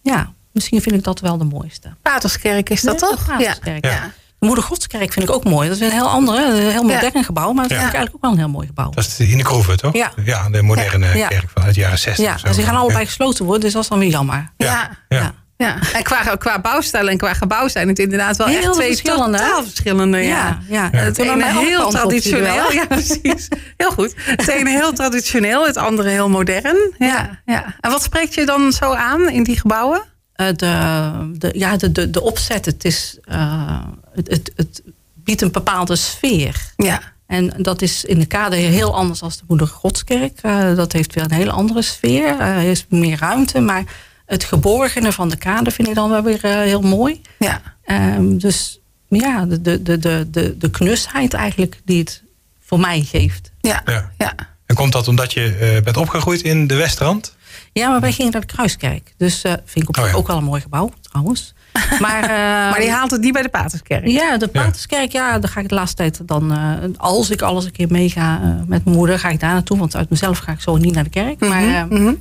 [0.00, 1.94] Ja, misschien vind ik dat wel de mooiste.
[2.02, 3.26] Paterskerk is dat ja, toch?
[3.26, 4.12] Paterskerk, ja.
[4.42, 5.68] De Moeder Godskerk vind ik ook mooi.
[5.68, 7.52] Dat is een heel andere, een heel modern gebouw.
[7.52, 8.90] Maar dat vind ik eigenlijk ook wel een heel mooi gebouw.
[8.90, 9.94] Dat is in de Kroeve, toch?
[9.94, 10.12] Ja.
[10.24, 12.24] ja de moderne kerk vanuit de jaren 60.
[12.24, 13.62] Ja, dus die gaan allebei gesloten worden.
[13.62, 14.52] Dus dat is dan weer jammer.
[14.56, 15.34] Ja, ja.
[15.56, 15.78] ja.
[15.92, 19.38] En qua, qua bouwstijl en qua gebouw zijn het inderdaad wel Heel echt twee verschillende,
[19.38, 20.18] totaal verschillende.
[20.18, 20.28] Ja.
[20.28, 20.88] Ja, ja.
[20.92, 20.98] Ja.
[20.98, 22.72] Het ene heel traditioneel.
[22.72, 23.48] Ja, precies.
[23.76, 24.14] Heel goed.
[24.16, 26.94] Het ene heel traditioneel, het andere heel modern.
[26.98, 27.74] Ja, ja.
[27.80, 30.10] En wat spreekt je dan zo aan in die gebouwen?
[30.32, 33.80] Eh, de, de, ja, de, de, de opzet, het, is, eh,
[34.12, 34.82] het, het, het
[35.14, 36.72] biedt een bepaalde sfeer.
[36.76, 37.00] Ja.
[37.26, 40.38] En dat is in de kade heel anders dan de Moeder Godskerk.
[40.42, 42.40] Eh, dat heeft weer een hele andere sfeer.
[42.40, 43.84] Er is meer ruimte, maar
[44.26, 47.20] het geborgene van de kade vind ik dan wel weer heel mooi.
[47.38, 47.60] Ja.
[47.84, 52.22] Ehm, dus ja, de, de, de, de, de, de knusheid eigenlijk die het
[52.60, 53.52] voor mij geeft.
[53.60, 53.82] Ja.
[53.84, 54.10] Ja.
[54.18, 54.34] Ja.
[54.66, 57.36] En komt dat omdat je eh, bent opgegroeid in de Westrand?
[57.72, 59.14] Ja, maar wij gingen naar de Kruiskerk.
[59.16, 60.14] Dus eh, vind ik op Oh ja.
[60.16, 61.54] ook wel een mooi gebouw, trouwens.
[62.00, 62.28] Maar, eh,
[62.70, 64.06] Maar die haalt het niet bij de Paterskerk.
[64.06, 66.52] Ja, de Paterskerk, ja, daar ga ik de laatste tijd dan...
[66.52, 69.78] eh, als ik alles een keer meega eh, met mijn moeder, ga ik daar naartoe.
[69.78, 71.40] Want uit mezelf ga ik zo niet naar de kerk.
[71.40, 72.14] Maar eh, Mhm.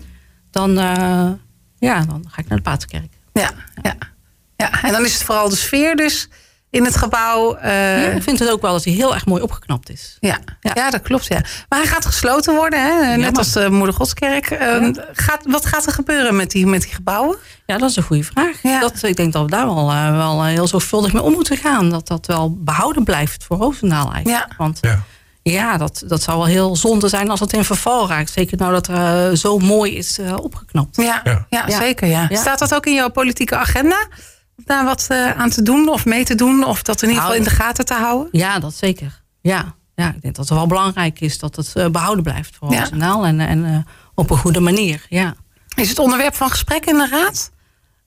[0.51, 1.29] dan, eh,
[1.79, 3.13] ja, dan ga ik naar de Paterskerk.
[3.33, 3.49] Ja.
[3.81, 3.95] Ja.
[4.57, 4.81] ja.
[4.83, 6.29] En dan is het vooral de sfeer dus
[6.71, 7.55] in het gebouw.
[7.55, 10.17] eh, Ja, ik vind het ook wel dat hij heel erg mooi opgeknapt is.
[10.19, 10.71] Ja, ja.
[10.73, 10.89] Ja.
[10.89, 11.25] dat klopt.
[11.25, 11.41] Ja.
[11.69, 13.17] Maar hij gaat gesloten worden, hè?
[13.17, 14.49] net als de Moeder Godskerk.
[14.51, 17.37] Eh, gaat, wat gaat er gebeuren met die, met die gebouwen?
[17.65, 18.61] Ja, dat is een goede vraag.
[18.63, 18.79] Ja.
[18.79, 21.57] Dat, ik denk dat we daar wel, eh, wel eh, heel zorgvuldig mee om moeten
[21.57, 21.89] gaan.
[21.89, 24.45] Dat dat wel behouden blijft voor Roosendaal eigenlijk.
[24.49, 24.55] Ja.
[24.57, 24.99] Want Ja.
[25.41, 28.31] ja, dat, dat zou wel heel zonde zijn als het in verval raakt.
[28.31, 30.95] Zeker nou dat er eh, zo mooi is eh, opgeknapt.
[30.95, 31.45] Ja, ja.
[31.49, 31.63] Ja.
[31.67, 31.77] Ja.
[31.79, 32.07] zeker.
[32.07, 32.25] Ja.
[32.29, 32.39] Ja.
[32.39, 34.07] Staat dat ook in jouw politieke agenda?
[34.65, 36.63] Daar wat eh, aan te doen of mee te doen?
[36.65, 38.29] Of dat in ieder Nou, geval in de gaten te houden?
[38.31, 39.21] Ja, dat zeker.
[39.41, 42.71] Ja, ja ik denk dat het wel belangrijk is dat het eh, behouden blijft voor
[42.71, 42.79] Ja.
[42.79, 43.25] Roosendaal.
[43.25, 45.35] En, en eh, op een goede manier, ja.
[45.75, 47.51] Is het onderwerp van gesprek in de raad?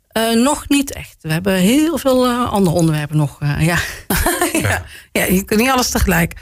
[0.08, 1.16] Eh, nog niet echt.
[1.20, 3.36] We hebben heel veel eh, andere onderwerpen nog.
[3.40, 3.78] eh, ja.
[4.68, 4.84] ja.
[5.12, 6.34] ja, je kunt niet alles tegelijk.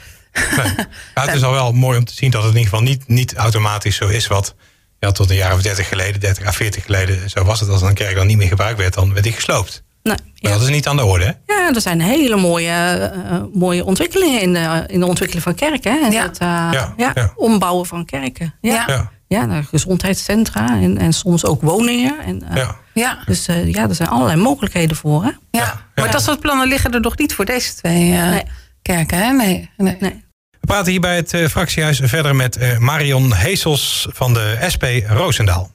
[0.55, 0.73] Nee.
[1.15, 3.07] Ja, het is al wel mooi om te zien dat het in ieder geval niet,
[3.07, 4.55] niet automatisch zo is wat
[4.99, 7.81] ja, tot een jaar of 30 geleden, 30 à 40 geleden, zo was het als
[7.81, 9.83] een kerk dan niet meer gebruikt werd, dan werd die gesloopt.
[10.03, 10.49] Nee, Maar ja.
[10.57, 11.53] dat is niet aan de orde, hè?
[11.55, 15.91] Ja, er zijn hele mooie, eh, mooie ontwikkelingen in de, in de ontwikkeling van kerken.
[15.93, 16.05] Hè?
[16.05, 16.21] En Ja.
[16.23, 17.31] Het eh, Ja, ja, ja.
[17.35, 18.53] ombouwen van kerken.
[18.61, 18.83] Ja, Ja.
[18.87, 19.11] ja.
[19.27, 19.45] Ja.
[19.45, 22.19] naar gezondheidscentra en, en soms ook woningen.
[22.25, 22.75] En, eh, Ja.
[22.93, 25.23] Ja, Dus eh, ja, er zijn allerlei mogelijkheden voor.
[25.23, 25.31] Hè?
[25.51, 25.81] ja.
[25.95, 28.43] maar dat soort plannen liggen er nog niet voor deze twee eh, Nee.
[28.81, 29.17] kerken.
[29.17, 29.31] Hè?
[29.31, 29.97] Nee, nee.
[29.99, 30.23] Nee.
[30.59, 34.83] We praten hier bij het eh, fractiehuis verder met eh, Marion Heesels van de SP
[35.07, 35.71] Roosendaal.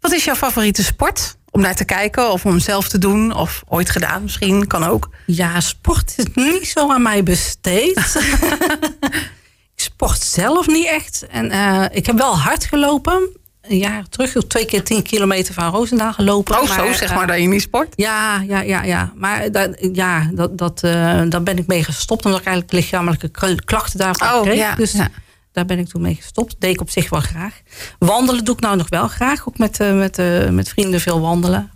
[0.00, 1.36] Wat is jouw favoriete sport?
[1.56, 5.08] Om naar te kijken of om zelf te doen of ooit gedaan misschien, kan ook.
[5.26, 7.98] Ja, sport is niet zo aan mij besteed.
[9.76, 11.26] ik sport zelf niet echt.
[11.30, 13.28] En eh, ik heb wel hard gelopen.
[13.62, 16.60] Een jaar terug, twee keer tien kilometer van Roosendaal gelopen.
[16.60, 17.92] Oh, zo zeg eh, maar dat je niet sport.
[17.94, 19.12] Ja, ja, ja, ja.
[19.14, 22.24] Maar dat, ja, dat, dat, eh, daar ben ik mee gestopt.
[22.24, 23.30] Omdat ik eigenlijk lichamelijke
[23.64, 24.58] klachten daarvan Oh, kreeg.
[24.58, 25.08] ja, dus ja.
[25.56, 26.56] Daar ben ik toen mee gestopt.
[26.58, 27.60] Deed ik op zich wel graag.
[27.98, 29.48] Wandelen doe ik nou nog wel graag.
[29.48, 31.70] Ook met, eh, met, eh, met vrienden veel wandelen.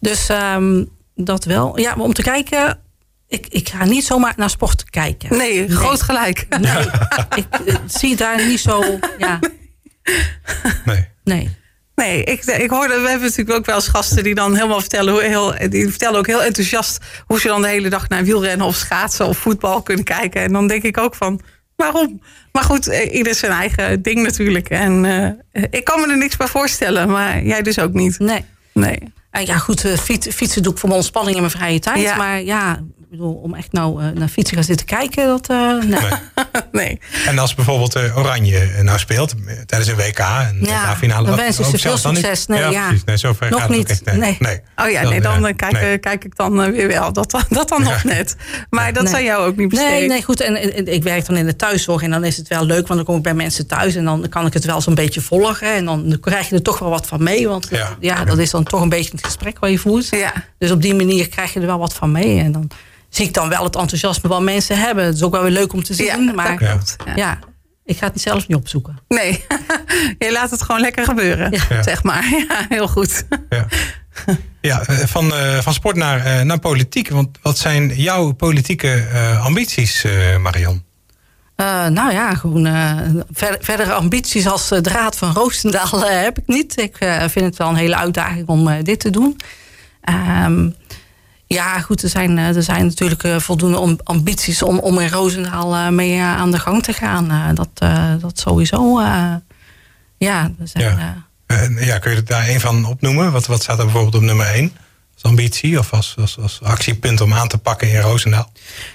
[0.00, 1.78] Dus ehm, dat wel.
[1.78, 2.78] Ja, maar om te kijken...
[3.28, 5.36] Ik, ik ga niet zomaar naar sport kijken.
[5.36, 6.46] Nee, groot gelijk.
[6.48, 6.84] Nee,
[7.42, 8.98] ik eh, zie daar niet zo...
[9.18, 9.38] Ja,
[10.84, 11.08] Nee.
[11.24, 11.56] nee.
[11.94, 15.12] Nee, ik, ik hoorde, we hebben natuurlijk ook wel eens gasten die dan helemaal vertellen,
[15.12, 18.66] hoe heel, die vertellen ook heel enthousiast hoe ze dan de hele dag naar wielrennen
[18.66, 20.42] of schaatsen of voetbal kunnen kijken.
[20.42, 21.40] En dan denk ik ook van,
[21.76, 22.20] waarom?
[22.52, 24.68] Maar goed, eh, ieder zijn eigen ding natuurlijk.
[24.68, 25.04] En
[25.52, 28.18] eh, ik kan me er niks bij voorstellen, maar jij dus ook niet.
[28.18, 28.44] Nee.
[28.72, 28.98] Nee.
[29.36, 32.00] Eh, ja, goed, eh, fiets, fietsen doe ik voor mijn ontspanning in mijn vrije tijd.
[32.00, 32.16] Ja.
[32.16, 32.80] Maar ja,
[33.16, 35.48] bedoel, om echt nou eh, naar fietsen gaan zitten kijken, dat...
[35.50, 35.80] eh, nee.
[36.00, 36.00] Nee.
[36.72, 37.00] nee.
[37.26, 39.34] En als bijvoorbeeld eh, Oranje nou speelt
[39.66, 41.20] tijdens een WK en Ja, WK-finale.
[41.26, 42.20] dan wat- wens ik ook ze veel dan niet?
[42.24, 42.46] succes.
[42.46, 42.86] Nee, ja.
[42.86, 43.04] precies.
[43.04, 44.02] Nee, zover Nog gaat het ook niet.
[44.04, 44.36] echt, nee.
[44.38, 44.60] Nee.
[44.76, 45.98] Oh ja, nee, dan, kijk, nee.
[45.98, 47.12] kijk ik dan weer wel.
[47.12, 48.36] Dat, dan- dat dan nog net.
[48.70, 49.12] Maar dat Nee.
[49.12, 49.92] zou jou ook niet besteden.
[49.98, 50.40] Nee, nee, goed.
[50.40, 52.94] En, en- ik werk dan in de thuiszorg en dan is het wel leuk, want
[52.98, 55.74] dan kom ik bij mensen thuis en dan kan ik het wel zo'n beetje volgen.
[55.74, 57.68] En dan krijg je er toch wel wat van mee, want
[58.00, 58.24] Ja.
[58.24, 60.08] dat is dan toch een beetje het gesprek wat je voert.
[60.10, 60.32] Ja.
[60.58, 62.38] Dus op die manier krijg je er wel wat van mee.
[62.38, 62.70] En dan
[63.08, 65.04] zie ik dan wel het enthousiasme wat mensen hebben.
[65.04, 66.06] Het is ook wel weer leuk om te zien.
[66.06, 66.96] Ja, maar klopt.
[67.06, 67.12] Ja.
[67.16, 67.38] ja,
[67.84, 68.98] ik ga het niet zelf niet opzoeken.
[69.08, 69.44] Nee,
[70.18, 71.82] je laat het gewoon lekker gebeuren, Ja.
[71.82, 72.24] zeg maar.
[72.48, 73.24] Ja, heel goed.
[73.48, 73.66] Ja,
[74.60, 77.08] ja eh, van, eh, van sport naar, eh, naar politiek.
[77.08, 80.84] Want wat zijn jouw politieke eh, ambities, eh, Marion?
[81.56, 82.96] Eh, nou ja, gewoon eh,
[83.32, 86.78] ver- verdere ambities als de Raad van Roosendaal heb ik niet.
[86.80, 86.96] Ik
[87.28, 89.36] vind het wel een hele uitdaging om eh, dit te doen.
[90.00, 90.70] Ehm,
[91.46, 95.74] ja, goed, er zijn, eh, er zijn natuurlijk eh, voldoende ambities om, om in Roosendaal
[95.74, 97.54] eh, mee aan de gang te gaan.
[97.54, 97.68] Dat,
[98.20, 99.00] dat sowieso.
[100.18, 101.24] ja, er zijn, Ja.
[101.46, 103.32] En, ja, kun je daar een van opnoemen?
[103.32, 104.72] Wat, wat staat er bijvoorbeeld op nummer één?
[105.26, 108.50] Ambitie of als, als, actiepunt om aan te pakken in Roosendaal?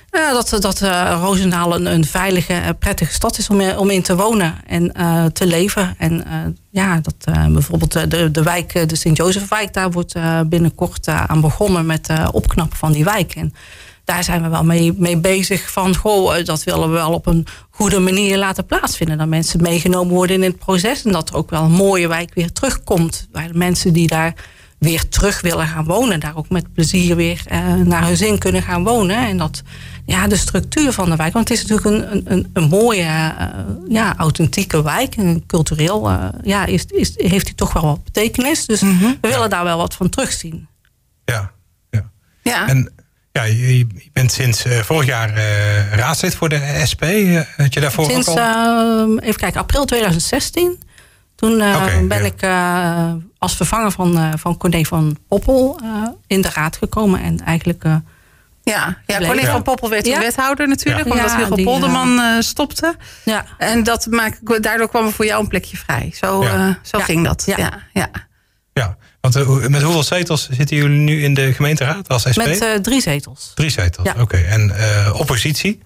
[0.09, 4.15] Dat dat uh, Roosendaal een, een veilige, uh, prettige stad is om, om in te
[4.15, 5.95] wonen en uh, te leven.
[5.97, 6.25] En
[6.71, 7.15] ja, dat
[7.51, 10.13] bijvoorbeeld de, de wijk, de Sint-Jozefwijk, daar wordt
[10.45, 13.35] binnenkort aan begonnen met opknappen van die wijk.
[13.35, 13.53] En
[14.03, 17.47] daar zijn we wel mee, mee bezig van, goh, dat willen we wel op een
[17.69, 19.17] goede manier laten plaatsvinden.
[19.17, 22.33] Dat mensen meegenomen worden in het proces en dat er ook wel een mooie wijk
[22.33, 23.27] weer terugkomt.
[23.31, 24.33] Waar de mensen die daar
[24.89, 27.43] weer terug willen gaan wonen, daar ook met plezier weer
[27.83, 29.27] naar hun zin kunnen gaan wonen.
[29.27, 29.63] En dat
[30.05, 31.33] ja, de structuur van de wijk.
[31.33, 33.47] Want het is natuurlijk een, een, een mooie, uh,
[33.87, 35.15] ja, authentieke wijk.
[35.15, 38.65] En cultureel uh, ja, is, is, heeft hij toch wel wat betekenis.
[38.65, 39.17] Dus mm -hmm.
[39.21, 40.67] we willen daar wel wat van terugzien.
[41.25, 41.51] Ja,
[41.89, 42.09] ja.
[42.41, 42.67] ja.
[42.67, 42.93] En
[43.31, 45.33] ja, je, bent sinds uh, vorig jaar
[45.91, 47.03] raadslid voor de SP.
[47.57, 49.19] had je daarvoor sinds, ook al?
[49.19, 50.79] even kijken, april 2016.
[51.35, 52.25] Toen okay, ben ja.
[52.25, 52.41] ik
[53.41, 55.79] als vervanger van, van Corné van Poppel
[56.27, 57.21] in de raad gekomen.
[57.21, 57.83] En eigenlijk
[58.63, 60.19] ja, ja Corné van Poppel werd ja.
[60.19, 61.11] wethouder natuurlijk, ja.
[61.11, 62.95] omdat Hugo Polderman uh, stopte.
[63.25, 63.45] Ja.
[63.57, 66.11] En dat maakt, daardoor kwam er voor jou een plekje vrij.
[66.15, 67.43] Zo, uh, zo ging dat.
[67.45, 67.57] Ja.
[67.93, 68.09] Ja.
[68.73, 68.97] Ja.
[69.21, 72.45] want uh, met hoeveel zetels zitten jullie nu in de gemeenteraad als SP?
[72.45, 73.51] Met drie zetels.
[73.55, 74.37] Drie zetels, oké.
[74.37, 74.73] En
[75.13, 75.81] oppositie?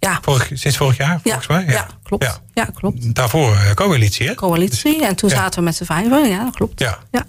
[0.00, 0.18] Ja.
[0.22, 1.64] Vorig, sinds vorig jaar, volgens mij?
[1.64, 2.40] Ja, klopt.
[2.52, 2.64] Ja.
[2.74, 3.14] klopt.
[3.14, 4.34] Daarvoor coalitie, hè?
[4.34, 6.28] Coalitie, dus, en toen zaten we met z'n vijven.
[6.28, 6.80] Ja, dat klopt.
[6.80, 6.98] Ja.
[7.10, 7.26] ja.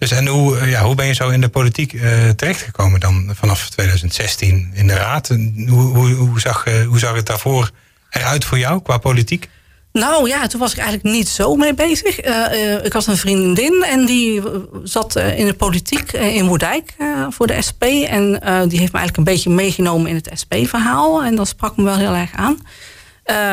[0.00, 3.30] Dus en hoe, eh, ja, hoe ben je zo in de politiek uh, terechtgekomen dan
[3.34, 5.28] vanaf 2016 in de raad?
[5.28, 7.70] Hoe, hoe, hoe, zag, hoe zag het daarvoor
[8.10, 9.48] eruit voor jou qua politiek?
[9.92, 12.26] Nou ja, toen was ik eigenlijk niet zo mee bezig.
[12.26, 14.42] Uh, ik had een vriendin en die
[14.82, 16.94] zat in de politiek in Moerdijk
[17.28, 17.82] voor de SP.
[17.82, 18.30] En
[18.68, 21.22] die heeft me eigenlijk een beetje meegenomen in het SP-verhaal.
[21.22, 22.58] En dat sprak me wel heel erg aan.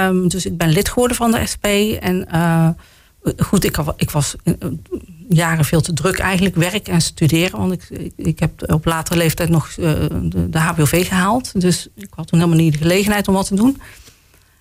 [0.10, 1.66] Um, dus ik ben lid geworden van de SP.
[2.00, 2.28] En
[3.38, 4.36] goed, ik, ik was
[5.30, 7.60] jaren veel te druk eigenlijk, werk en studeren.
[7.60, 11.62] Want ik, ik heb op latere leeftijd nog de, de HBOV gehaald.
[11.62, 13.82] Dus ik had toen helemaal niet de gelegenheid om wat te doen.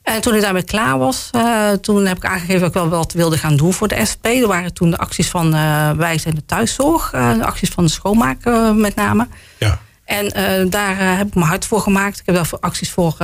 [0.06, 3.12] En toen ik daarmee klaar was, uh, toen heb ik aangegeven dat ik wel wat
[3.12, 4.26] wilde gaan doen voor de SP.
[4.26, 7.90] Er waren toen de acties van uh, Wij zijn de thuiszorg, de acties van de
[7.90, 9.26] schoonmaak met name.
[9.58, 9.78] Ja.
[10.04, 10.30] En
[10.70, 12.18] daar heb ik mijn hart voor gemaakt.
[12.18, 13.16] Ik heb daar acties voor,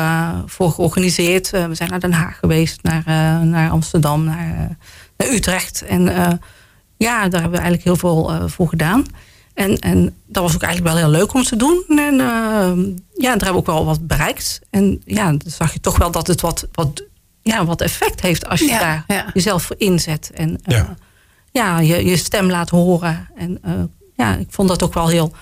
[0.47, 1.51] voor georganiseerd.
[1.51, 3.03] we zijn naar Den Haag geweest, naar,
[3.45, 4.77] naar Amsterdam, naar,
[5.17, 5.83] naar Utrecht.
[5.83, 6.03] En
[6.97, 9.07] ja, daar hebben we eigenlijk heel veel voor gedaan.
[9.55, 11.85] En, en dat was ook eigenlijk wel heel leuk om te doen.
[11.89, 14.61] En uh, ja, daar hebben we ook wel wat bereikt.
[14.71, 17.03] En ja, dan zag je toch wel dat het wat, wat,
[17.43, 19.31] ja, wat effect heeft als je daar ja.
[19.35, 20.31] jezelf voor inzet.
[20.35, 20.97] En uh, ja.
[21.51, 23.29] ja, je, je stem laat horen.
[23.37, 23.61] En
[24.17, 25.33] ja, ik vond dat ook wel heel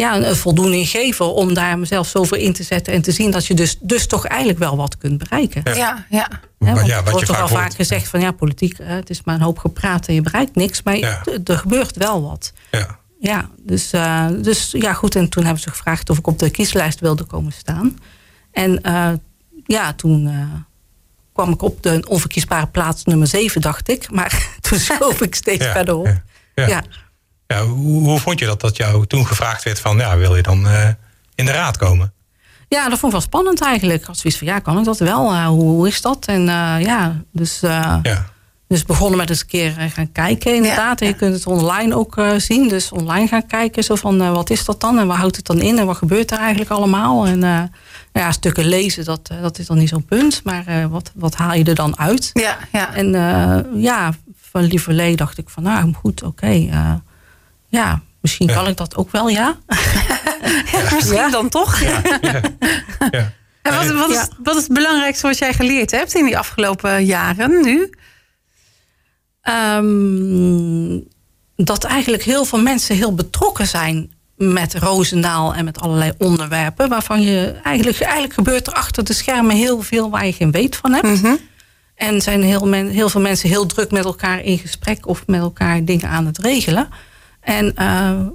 [0.00, 3.30] ja, een voldoening geven om daar mezelf zo voor in te zetten en te zien
[3.30, 5.62] dat je dus, dus toch eigenlijk wel wat kunt bereiken.
[5.64, 6.28] Ja, ja.
[6.58, 6.74] ja.
[6.74, 9.40] want ja, er wordt toch al vaak gezegd van ja, politiek, het is maar een
[9.40, 12.52] hoop gepraat en je bereikt niks, maar er gebeurt wel wat.
[12.70, 15.16] Ja, ja dus, uh, dus ja, goed.
[15.16, 17.98] En toen hebben ze gevraagd of ik op de kieslijst wilde komen staan.
[18.52, 19.10] En uh,
[19.66, 20.42] ja, toen uh,
[21.32, 24.10] kwam ik op de onverkiesbare plaats nummer 7, dacht ik.
[24.10, 26.06] Maar toen schoof ik steeds verder op.
[26.54, 26.66] ja.
[26.66, 26.82] Ja,
[27.58, 30.66] hoe, hoe, vond je dat dat jou toen gevraagd werd van ja, wil je dan
[30.66, 30.88] uh,
[31.34, 32.12] in de raad komen?
[32.68, 34.06] Ja, dat vond ik wel spannend eigenlijk.
[34.06, 35.32] Als zoiets van ja, kan ik dat wel?
[35.32, 36.26] Uh, hoe, hoe, is dat?
[36.26, 38.00] En uh, ja, dus, ja.
[38.68, 41.00] dus begonnen met eens een keer gaan kijken inderdaad.
[41.00, 42.68] Ja, en je kunt het online ook zien.
[42.68, 43.84] Dus online gaan kijken.
[43.84, 44.98] Zo van wat is dat dan?
[44.98, 45.78] En waar houdt het dan in?
[45.78, 47.26] En wat gebeurt er eigenlijk allemaal?
[47.26, 47.70] En
[48.12, 50.40] ja, stukken lezen, dat, dat is dan niet zo'n punt.
[50.44, 52.30] Maar wat, wat haal je er dan uit?
[52.32, 52.94] Ja, ja.
[52.94, 53.12] En
[53.74, 56.44] ja, van lieverlee dacht ik van nou goed, oké.
[56.44, 57.00] Okay,
[57.70, 59.58] ja, misschien kan ik dat ook wel, ja.
[60.72, 61.80] ja misschien dan toch.
[61.80, 62.00] Ja.
[63.62, 67.04] En wat, wat, is, wat is het belangrijkste wat jij geleerd hebt in die afgelopen
[67.04, 67.90] jaren nu?
[69.76, 71.08] Um,
[71.56, 76.88] dat eigenlijk heel veel mensen heel betrokken zijn met Roosendaal en met allerlei onderwerpen.
[76.88, 80.76] Waarvan je eigenlijk, eigenlijk gebeurt er achter de schermen heel veel waar je geen weet
[80.76, 81.06] van hebt.
[81.06, 81.38] Mm -hmm.
[81.94, 85.40] En zijn heel, men, heel veel mensen heel druk met elkaar in gesprek of met
[85.40, 86.88] elkaar dingen aan het regelen.
[87.50, 88.26] En uh,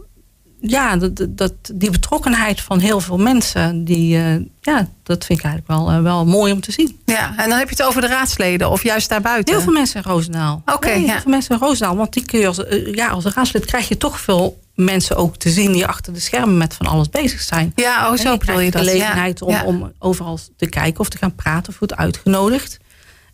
[0.59, 5.45] ja, dat, dat, die betrokkenheid van heel veel mensen, die, uh, ja, dat vind ik
[5.45, 6.99] eigenlijk wel, uh, wel mooi om te zien.
[7.05, 9.53] Ja, en dan heb je het over de raadsleden of juist daarbuiten?
[9.53, 10.61] Heel veel mensen in Roosendaal.
[10.65, 10.73] Oké.
[10.73, 11.95] Okay, heel veel mensen in Roosendaal.
[11.95, 15.49] Want die kun je als, ja, als raadslid krijg je toch veel mensen ook te
[15.49, 17.71] zien die achter de schermen met van alles bezig zijn.
[17.75, 18.83] Ja, oh, zo bedoel je dat.
[18.83, 22.77] De gelegenheid om, om overal te kijken of te gaan praten of wordt uitgenodigd.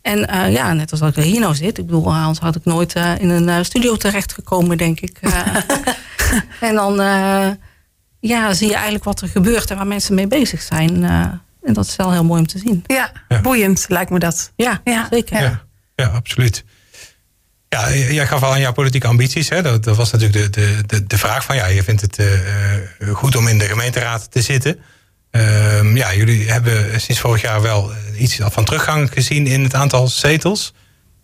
[0.02, 1.78] En uh, ja, net als dat ik hier nou zit.
[1.78, 5.18] Ik bedoel, anders had ik nooit uh, in een uh, studio terechtgekomen, denk ik.
[6.60, 6.94] en dan
[8.20, 11.04] ja, zie je eigenlijk wat er gebeurt en waar mensen mee bezig zijn.
[11.62, 12.84] en dat is wel heel mooi om te zien.
[12.86, 14.52] Ja, ja, boeiend lijkt me dat.
[14.56, 15.06] Ja, ja.
[15.10, 15.40] zeker.
[15.42, 15.62] Ja,
[15.94, 16.64] ja absoluut.
[17.68, 19.48] Ja, jij gaf al aan jouw politieke ambities.
[19.48, 19.62] Hè?
[19.62, 23.14] Dat, dat was natuurlijk de, de, de, de vraag van ja, je vindt het uh,
[23.14, 24.78] goed om in de gemeenteraad te zitten.
[25.32, 30.08] Uh, ja, jullie hebben sinds vorig jaar wel iets van teruggang gezien in het aantal
[30.08, 30.72] zetels.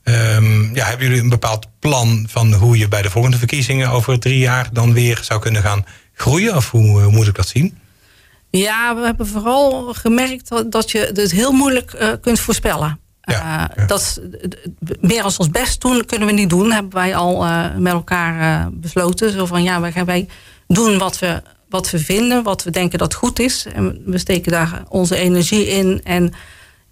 [0.05, 4.19] Um, ja, hebben jullie een bepaald plan van hoe je bij de volgende verkiezingen over
[4.19, 6.57] drie jaar dan weer zou kunnen gaan groeien?
[6.57, 7.79] Of hoe, hoe moet ik dat zien?
[8.51, 13.01] Ja, we hebben vooral gemerkt dat je het heel moeilijk uh, kunt voorspellen.
[13.21, 14.21] Ja, uh, Dat,
[15.01, 18.69] meer als ons best doen kunnen we niet doen, hebben wij al uh, met elkaar
[18.73, 19.33] besloten.
[19.33, 20.29] Zo van ja, wij gaan wij
[20.67, 23.67] doen wat we, wat we vinden, wat we denken dat goed is.
[23.75, 26.01] En we steken daar onze energie in.
[26.05, 26.33] En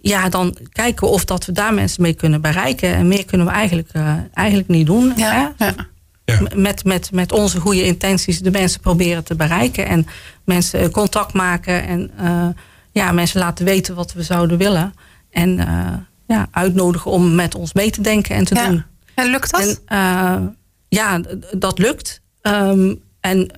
[0.00, 2.94] ja, dan kijken we of dat we daar mensen mee kunnen bereiken.
[2.94, 3.90] En meer kunnen we eigenlijk,
[4.32, 5.12] eigenlijk niet doen.
[5.16, 5.64] Ja, hè?
[5.64, 5.74] ja.
[6.26, 6.40] Ja.
[6.54, 9.86] Met, met, met onze goede intenties de mensen proberen te bereiken.
[9.86, 10.06] En
[10.44, 11.86] mensen contact maken.
[11.86, 12.48] En uh,
[12.92, 14.94] ja, mensen laten weten wat we zouden willen.
[15.30, 15.92] En uh,
[16.26, 18.68] ja, uitnodigen om met ons mee te denken en te ja.
[18.68, 18.84] doen.
[19.14, 19.80] En lukt dat?
[19.86, 20.48] En, uh,
[20.88, 21.20] ja,
[21.56, 22.20] dat lukt.
[22.42, 23.50] Um, en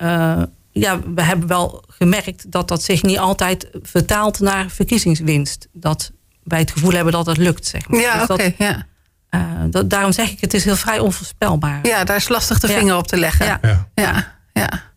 [0.71, 5.67] ja, we hebben wel gemerkt dat dat zich niet altijd vertaalt naar verkiezingswinst.
[5.73, 6.11] Dat
[6.43, 7.99] wij het gevoel hebben dat het lukt, zeg maar.
[7.99, 8.53] Ja, dus oké.
[8.57, 8.85] ja.
[9.31, 11.79] uh, dat, daarom zeg ik, het is heel vrij onvoorspelbaar.
[11.87, 12.77] ja, daar is lastig de Ja.
[12.77, 13.45] vinger op te leggen.
[13.45, 13.59] Ja.
[13.61, 13.87] Ja.
[13.95, 14.35] ja.
[14.53, 14.87] ja.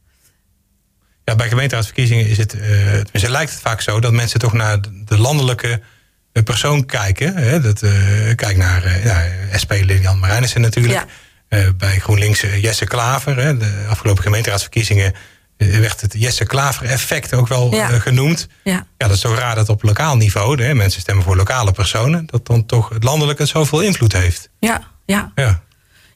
[1.24, 4.80] Ja, bij gemeenteraadsverkiezingen is het, uh, tenminste lijkt het vaak zo dat mensen toch naar
[4.80, 5.80] de- de landelijke
[6.32, 7.36] eh, persoon kijken.
[7.36, 7.60] Hè?
[7.60, 7.90] Dat, eh,
[8.34, 9.22] kijk naar eh, ja,
[9.62, 10.94] SP Lilian Marijnissen natuurlijk.
[10.94, 11.06] Ja.
[11.48, 13.36] Eh, bij GroenLinks eh, Jesse Klaver.
[13.36, 13.56] Hè?
[13.56, 15.18] De afgelopen gemeenteraadsverkiezingen eh,
[15.70, 17.90] werd het Jesse Klaver effect ook wel Ja.
[17.90, 18.48] eh, genoemd.
[18.64, 18.72] Ja.
[18.72, 22.26] Ja, dat is zo raar dat op lokaal niveau, hè, mensen stemmen voor lokale personen,
[22.26, 24.48] dat dan toch het landelijke zoveel invloed heeft.
[24.58, 25.32] Ja, ja.
[25.34, 25.62] Ja,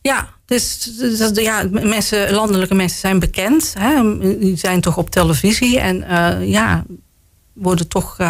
[0.03, 0.91] Ja, dus,
[1.35, 3.75] ja, mensen, landelijke mensen zijn bekend.
[3.79, 4.19] Hè?
[4.39, 5.81] Die zijn toch op televisie.
[5.81, 6.85] En uh, ja,
[7.53, 8.27] worden toch, uh,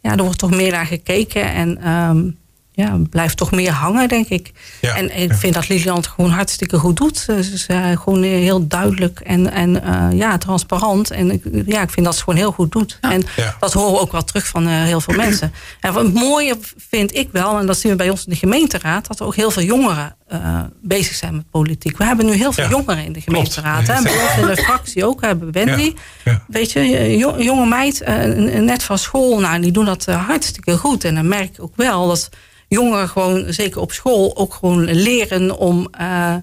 [0.00, 1.52] ja, er wordt toch meer naar gekeken.
[1.52, 2.38] En um,
[2.74, 4.52] ja, blijft toch meer hangen, denk ik.
[4.80, 5.36] Ja, en ik ja.
[5.36, 7.18] vind dat Lilian het gewoon hartstikke goed doet.
[7.18, 11.10] Ze is uh, gewoon heel duidelijk en, en uh, ja, transparant.
[11.10, 12.98] En ik, ja, ik vind dat ze gewoon heel goed doet.
[13.00, 13.12] Ja.
[13.12, 13.56] En Ja.
[13.60, 15.52] dat horen we ook wel terug van uh, heel veel mensen.
[15.80, 16.56] En wat het mooie
[16.90, 19.36] vind ik wel, en dat zien we bij ons in de gemeenteraad, dat er ook
[19.36, 21.96] heel veel jongeren uh, bezig zijn met politiek.
[21.98, 22.70] We hebben nu heel veel Ja.
[22.70, 23.84] jongeren in de gemeenteraad.
[23.84, 23.98] Klopt.
[23.98, 24.02] Hè?
[24.04, 25.82] Bij ons in de fractie ook hebben we Wendy.
[26.24, 26.32] Ja.
[26.32, 26.42] Ja.
[26.48, 28.24] Weet je, jo- jonge meid, uh,
[28.60, 31.04] net van school, nou, die doen dat uh, hartstikke goed.
[31.04, 32.28] En dan merk ik ook wel dat
[32.72, 36.34] jongeren gewoon, zeker op school, ook gewoon leren om, uh,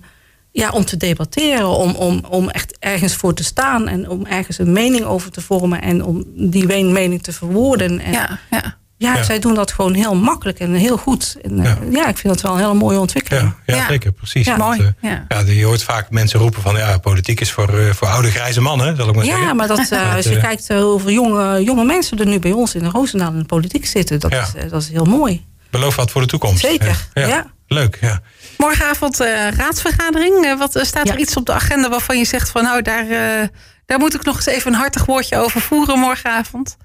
[0.52, 1.68] ja, om te debatteren.
[1.68, 5.42] Om, om, om echt ergens voor te staan en om ergens een mening over te
[5.42, 8.00] vormen en om die mening te verwoorden.
[8.00, 8.78] En, Ja, ja.
[8.98, 9.24] ja, Ja.
[9.24, 11.38] zij doen dat gewoon heel makkelijk en heel goed.
[11.42, 11.78] En, uh, Ja.
[11.92, 12.08] ja.
[12.08, 13.54] ik vind dat wel een hele mooie ontwikkeling.
[13.66, 13.88] ja, ja, Ja.
[13.88, 14.46] zeker, precies.
[14.46, 14.58] Ja.
[14.58, 15.26] Want, Mooi, eh, ja.
[15.28, 18.62] ja, je hoort vaak mensen roepen van ja, politiek is voor, eh, voor oude grijze
[18.62, 19.44] mannen, zal ik maar zeggen.
[19.46, 22.40] Ja, maar dat, uh, als je eh, kijkt uh, hoeveel jonge, jonge mensen er nu
[22.40, 24.42] bij ons in de Roosendaal in de politiek zitten, dat, Ja.
[24.42, 25.46] is, uh, dat is heel mooi.
[25.72, 26.60] Beloof wat voor de toekomst.
[26.60, 27.28] Zeker, Ja.
[27.28, 27.46] ja.
[27.68, 28.22] Leuk, ja.
[28.58, 30.46] Morgenavond eh, raadsvergadering.
[30.46, 31.20] Eh, wat, eh, staat er Ja.
[31.20, 33.48] iets op de agenda waarvan je zegt van nou, daar, eh,
[33.86, 36.78] daar moet ik nog eens even een hartig woordje over voeren morgenavond?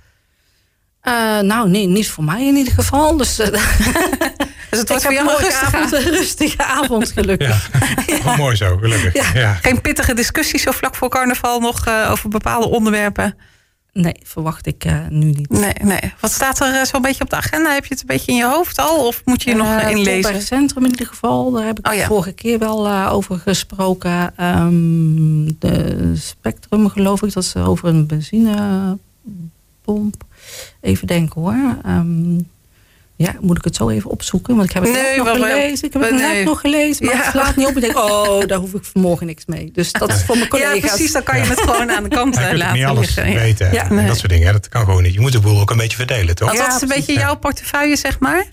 [1.08, 3.16] Uh, nou, nee, niet voor mij in ieder geval.
[3.16, 3.46] Dus, uh,
[4.70, 7.14] Dus het wordt voor jou een rustige, avond, een rustige avond, ja.
[7.22, 7.70] gelukkig.
[8.36, 9.14] Mooi zo, gelukkig.
[9.34, 9.40] Ja.
[9.40, 9.54] Ja.
[9.54, 13.38] Geen pittige discussies zo vlak voor carnaval nog eh, over bepaalde onderwerpen?
[13.94, 15.48] Nee, verwacht ik uh, nu niet.
[15.50, 16.12] Nee, nee.
[16.20, 17.72] Wat staat er uh, zo'n beetje op de agenda?
[17.72, 19.06] Heb je het een beetje in je hoofd al?
[19.06, 20.32] Of moet je je nog Uh, uh, inlezen?
[20.32, 21.50] Het centrum in ieder geval.
[21.50, 22.06] Daar heb ik Oh, ja.
[22.06, 24.44] vorige keer wel over gesproken.
[24.44, 27.32] Um, de Spectrum geloof ik.
[27.32, 28.98] Dat is over een benzinepomp.
[30.80, 31.76] Even denken hoor.
[31.86, 32.48] Um,
[33.16, 34.56] ja, moet ik het zo even opzoeken?
[34.56, 35.86] Want ik heb het Nee, net nog gelezen.
[35.86, 36.34] Ik heb het Nee.
[36.36, 37.06] net nog gelezen.
[37.06, 37.20] Maar Ja.
[37.22, 37.74] het slaat niet op.
[37.76, 39.70] Ik denk, oh, daar hoef ik vanmorgen niks mee.
[39.72, 40.74] Dus dat is voor mijn collega's.
[40.74, 41.12] Ja, precies.
[41.12, 43.32] Dan kan je het gewoon aan de kant Ja, eh, laten niet alles liggen.
[43.32, 43.38] Ja.
[43.38, 43.84] weten Ja.
[43.88, 44.06] en Nee.
[44.06, 44.46] dat soort dingen.
[44.46, 44.52] hè.
[44.52, 45.14] Dat kan gewoon niet.
[45.14, 46.48] Je moet de boel ook een beetje verdelen, toch?
[46.48, 48.44] Want dat is een beetje jouw portefeuille, zeg maar?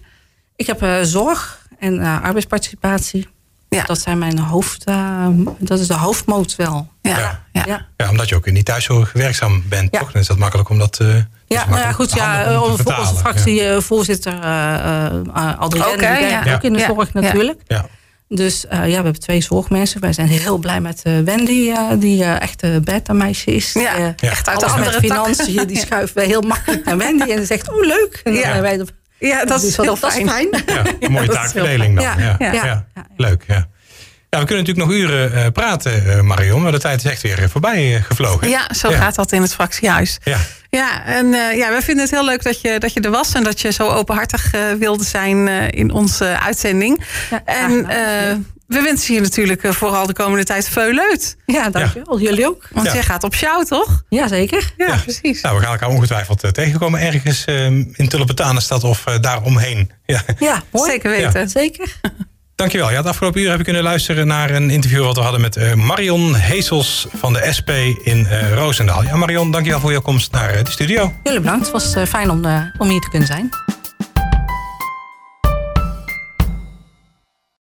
[0.56, 3.28] Ik heb uh, zorg en uh, arbeidsparticipatie.
[3.70, 3.84] Ja.
[3.84, 4.90] Dat zijn mijn hoofd...
[4.90, 5.28] Uh,
[5.60, 6.90] dat is de hoofdmoot wel.
[7.02, 7.18] Ja.
[7.20, 7.44] Ja.
[7.52, 7.64] ja.
[7.66, 7.88] Ja.
[7.98, 10.00] Ja, omdat je ook in die thuiszorg werkzaam bent, Ja.
[10.00, 10.12] toch?
[10.12, 11.00] Dan is dat makkelijk om dat...
[11.02, 11.16] uh,
[11.52, 12.14] Ja, nou ja, goed.
[12.14, 16.54] Ja, onze, onze fractievoorzitter uh, uh, Adrienne, Okay, die werkt ja.
[16.54, 16.86] ook in de Ja.
[16.88, 17.60] zorg natuurlijk.
[17.68, 17.86] Ja.
[18.28, 20.02] Dus uh, ja, we hebben twee zorgmensen.
[20.02, 23.74] Wij zijn heel blij met uh, Wendy, uh, die uh, echt een beta-meisje is.
[23.74, 25.26] Ja, Uh, echt uit de andere met tak.
[25.26, 27.32] financiën, die schuiven wij heel makkelijk naar Wendy.
[27.32, 28.22] En ze zegt, oh leuk.
[28.24, 28.48] En dan Ja.
[28.50, 28.86] zijn wij de-
[29.20, 30.26] Ja, dat is Dus heel fijn.
[30.26, 30.48] is fijn.
[30.66, 32.04] Ja, een mooie taakverdeling dan.
[32.04, 32.16] Ja.
[32.18, 32.52] Ja, Ja.
[32.54, 32.86] ja.
[32.96, 33.06] Ja.
[33.18, 33.68] Leuk, ja.
[34.30, 36.62] Ja, we kunnen natuurlijk nog uren uh, praten, uh, Marion.
[36.62, 38.50] Maar de tijd is echt weer voorbij uh, gevlogen.
[38.50, 40.18] Ja, zo gaat dat in het fractiehuis.
[40.24, 40.38] Ja.
[40.78, 43.34] Ja, en uh, ja, we vinden het heel leuk dat je, dat je er was
[43.34, 47.04] en dat je zo openhartig uh, wilde zijn uh, in onze uitzending.
[47.30, 47.86] Ja, en uh,
[48.68, 51.36] we wensen je natuurlijk uh, vooral de komende tijd veel leuk.
[51.46, 52.20] Ja, dankjewel.
[52.20, 52.26] Ja.
[52.30, 52.68] Jullie ook.
[52.72, 52.94] Want Ja.
[52.94, 54.04] jij gaat op show, toch?
[54.10, 54.74] Jazeker.
[54.78, 54.98] Ja, Ja.
[54.98, 55.42] precies.
[55.42, 59.92] Nou, we gaan elkaar ongetwijfeld uh, tegenkomen ergens uh, in Tulpentanenstad of uh, daaromheen.
[60.06, 60.22] Ja.
[60.40, 60.92] Ja, mooi.
[60.92, 61.50] Zeker weten.
[61.50, 62.00] Zeker.
[62.62, 62.90] Dankjewel.
[62.90, 65.56] Ja, het afgelopen uur heb je kunnen luisteren naar een interview wat we hadden met
[65.56, 67.70] eh, Marion Heesels van de SP
[68.02, 69.04] in uh, Roosendaal.
[69.04, 71.14] Ja, Marion, dankjewel voor je komst naar de studio.
[71.24, 71.62] Jullie bedankt.
[71.64, 72.46] Het was fijn om,
[72.78, 73.50] om hier te kunnen zijn.